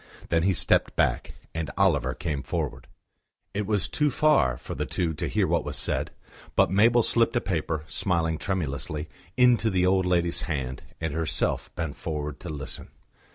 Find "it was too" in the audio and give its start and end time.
3.53-4.09